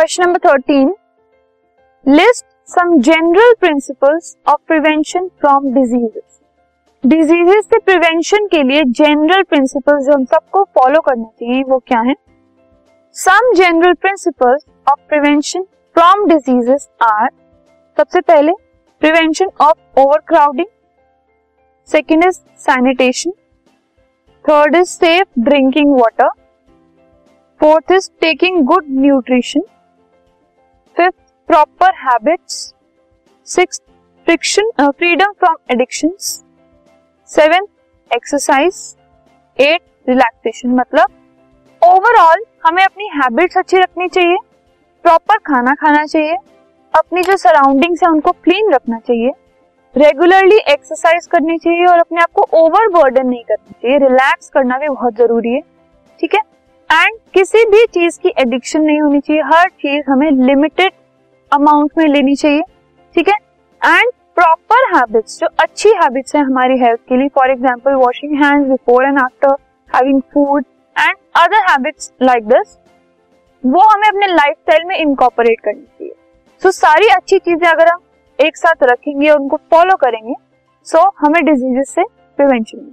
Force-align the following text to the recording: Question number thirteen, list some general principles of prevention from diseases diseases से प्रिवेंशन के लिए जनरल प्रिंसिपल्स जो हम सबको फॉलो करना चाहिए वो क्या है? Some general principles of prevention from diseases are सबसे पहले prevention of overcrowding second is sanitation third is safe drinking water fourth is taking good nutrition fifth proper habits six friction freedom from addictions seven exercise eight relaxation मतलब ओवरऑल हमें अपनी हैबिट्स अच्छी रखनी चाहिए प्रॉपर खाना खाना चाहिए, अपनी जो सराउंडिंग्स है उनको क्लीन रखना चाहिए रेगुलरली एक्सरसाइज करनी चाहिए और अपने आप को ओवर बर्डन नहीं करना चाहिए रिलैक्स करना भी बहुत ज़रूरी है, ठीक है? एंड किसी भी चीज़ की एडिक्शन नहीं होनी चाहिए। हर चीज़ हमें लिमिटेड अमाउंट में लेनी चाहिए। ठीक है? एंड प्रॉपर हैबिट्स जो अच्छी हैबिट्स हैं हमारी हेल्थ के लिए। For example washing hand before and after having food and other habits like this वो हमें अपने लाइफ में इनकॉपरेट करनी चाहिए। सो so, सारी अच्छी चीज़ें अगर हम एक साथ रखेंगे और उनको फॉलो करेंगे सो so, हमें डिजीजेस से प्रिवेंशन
Question 0.00 0.22
number 0.22 0.38
thirteen, 0.44 0.92
list 2.06 2.44
some 2.68 2.92
general 2.98 3.52
principles 3.60 4.36
of 4.48 4.60
prevention 4.66 5.26
from 5.40 5.64
diseases 5.72 6.38
diseases 7.04 7.64
से 7.64 7.78
प्रिवेंशन 7.78 8.46
के 8.46 8.62
लिए 8.62 8.84
जनरल 8.90 9.42
प्रिंसिपल्स 9.42 10.04
जो 10.06 10.12
हम 10.12 10.24
सबको 10.24 10.62
फॉलो 10.78 11.00
करना 11.00 11.24
चाहिए 11.24 11.62
वो 11.62 11.78
क्या 11.86 12.00
है? 12.00 12.14
Some 13.16 13.52
general 13.54 13.92
principles 13.94 14.64
of 14.86 15.00
prevention 15.08 15.62
from 15.96 16.24
diseases 16.28 16.88
are 17.02 17.28
सबसे 17.96 18.20
पहले 18.20 18.52
prevention 19.02 19.50
of 19.60 20.00
overcrowding 20.28 20.66
second 21.88 22.24
is 22.24 22.38
sanitation 22.60 23.32
third 24.44 24.76
is 24.76 24.88
safe 24.88 25.40
drinking 25.40 25.92
water 26.00 26.30
fourth 27.60 27.92
is 27.92 28.10
taking 28.20 28.62
good 28.66 28.86
nutrition 29.00 29.62
fifth 30.96 31.16
proper 31.48 31.94
habits 31.98 32.54
six 33.48 33.80
friction 34.26 34.70
freedom 34.80 35.32
from 35.38 35.56
addictions 35.70 36.28
seven 37.30 37.66
exercise 38.10 38.78
eight 39.58 39.80
relaxation 40.08 40.74
मतलब 40.74 41.12
ओवरऑल 41.82 42.44
हमें 42.66 42.82
अपनी 42.84 43.08
हैबिट्स 43.14 43.58
अच्छी 43.58 43.78
रखनी 43.78 44.08
चाहिए 44.08 44.36
प्रॉपर 45.04 45.38
खाना 45.38 45.74
खाना 45.74 46.04
चाहिए, 46.04 46.36
अपनी 46.94 47.22
जो 47.22 47.36
सराउंडिंग्स 47.36 48.02
है 48.02 48.10
उनको 48.10 48.32
क्लीन 48.44 48.72
रखना 48.72 48.98
चाहिए 48.98 49.30
रेगुलरली 49.94 50.58
एक्सरसाइज 50.72 51.26
करनी 51.26 51.56
चाहिए 51.58 51.86
और 51.86 51.98
अपने 51.98 52.20
आप 52.22 52.30
को 52.34 52.46
ओवर 52.58 52.88
बर्डन 52.94 53.26
नहीं 53.26 53.42
करना 53.44 53.72
चाहिए 53.72 53.98
रिलैक्स 53.98 54.48
करना 54.48 54.78
भी 54.78 54.88
बहुत 54.88 55.14
ज़रूरी 55.14 55.54
है, 55.54 55.60
ठीक 56.20 56.34
है? 56.34 56.40
एंड 56.90 57.18
किसी 57.34 57.64
भी 57.70 57.84
चीज़ 57.86 58.18
की 58.20 58.32
एडिक्शन 58.38 58.82
नहीं 58.82 59.00
होनी 59.00 59.20
चाहिए। 59.20 59.42
हर 59.42 59.68
चीज़ 59.68 60.10
हमें 60.10 60.30
लिमिटेड 60.46 60.92
अमाउंट 61.52 61.90
में 61.98 62.06
लेनी 62.06 62.34
चाहिए। 62.36 62.62
ठीक 63.16 63.28
है? 63.28 63.34
एंड 63.80 64.10
प्रॉपर 64.34 64.84
हैबिट्स 64.94 65.38
जो 65.40 65.48
अच्छी 65.60 65.88
हैबिट्स 66.02 66.36
हैं 66.36 66.42
हमारी 66.42 66.78
हेल्थ 66.78 67.00
के 67.08 67.16
लिए। 67.16 67.28
For 67.28 67.50
example 67.50 67.94
washing 67.94 68.34
hand 68.44 68.66
before 68.68 69.04
and 69.04 69.18
after 69.18 69.54
having 69.90 70.20
food 70.34 70.64
and 70.96 71.16
other 71.36 71.70
habits 71.70 72.12
like 72.22 72.46
this 72.48 72.76
वो 73.64 73.88
हमें 73.88 74.08
अपने 74.08 74.26
लाइफ 74.26 74.86
में 74.86 74.96
इनकॉपरेट 74.96 75.60
करनी 75.60 75.82
चाहिए। 75.82 76.12
सो 76.62 76.68
so, 76.68 76.74
सारी 76.74 77.08
अच्छी 77.08 77.38
चीज़ें 77.38 77.68
अगर 77.68 77.88
हम 77.88 78.00
एक 78.38 78.56
साथ 78.56 78.82
रखेंगे 78.82 79.28
और 79.30 79.38
उनको 79.38 79.56
फॉलो 79.70 79.96
करेंगे 79.96 80.34
सो 80.86 80.98
so, 80.98 81.10
हमें 81.18 81.44
डिजीजेस 81.44 81.94
से 81.94 82.04
प्रिवेंशन 82.38 82.92